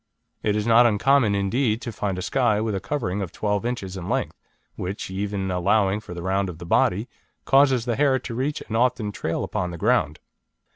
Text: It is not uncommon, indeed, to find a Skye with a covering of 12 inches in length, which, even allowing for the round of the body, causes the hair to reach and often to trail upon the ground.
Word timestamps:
It 0.41 0.55
is 0.55 0.65
not 0.65 0.87
uncommon, 0.87 1.35
indeed, 1.35 1.79
to 1.83 1.91
find 1.91 2.17
a 2.17 2.23
Skye 2.23 2.59
with 2.59 2.73
a 2.73 2.79
covering 2.79 3.21
of 3.21 3.31
12 3.31 3.63
inches 3.67 3.95
in 3.95 4.09
length, 4.09 4.35
which, 4.75 5.11
even 5.11 5.51
allowing 5.51 5.99
for 5.99 6.15
the 6.15 6.23
round 6.23 6.49
of 6.49 6.57
the 6.57 6.65
body, 6.65 7.07
causes 7.45 7.85
the 7.85 7.95
hair 7.97 8.17
to 8.17 8.33
reach 8.33 8.61
and 8.61 8.75
often 8.75 9.11
to 9.11 9.19
trail 9.21 9.43
upon 9.43 9.69
the 9.69 9.77
ground. 9.77 10.17